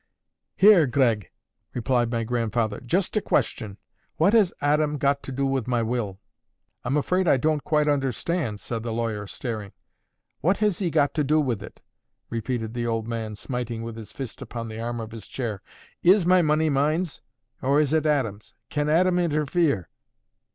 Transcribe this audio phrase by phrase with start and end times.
[0.55, 1.29] "Here, Gregg,"
[1.85, 2.79] cried my grandfather.
[2.79, 3.77] "Just a question:
[4.17, 6.19] What has Aadam got to do with my will?"
[6.83, 9.73] "I'm afraid I don't quite understand," said the lawyer, staring.
[10.39, 11.83] "What has he got to do with it?"
[12.31, 15.61] repeated the old man, smiting with his fist upon the arm of his chair.
[16.01, 17.21] "Is my money mine's,
[17.61, 18.55] or is it Aadam's?
[18.69, 19.87] Can Aadam interfere?"